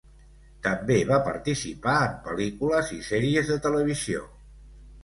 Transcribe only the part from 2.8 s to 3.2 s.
i